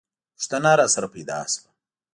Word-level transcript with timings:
پوښتنه 0.35 0.71
راسره 0.79 1.07
پیدا 1.15 1.39
شوه. 1.53 1.69